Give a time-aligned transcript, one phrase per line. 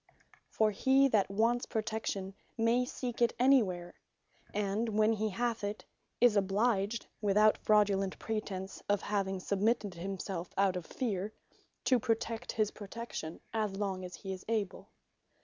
[0.49, 3.93] For he that wants protection, may seek it anywhere;
[4.51, 5.85] and when he hath it,
[6.19, 11.33] is obliged (without fraudulent pretence of having submitted himselfe out of fear,)
[11.83, 14.89] to protect his Protection as long as he is able.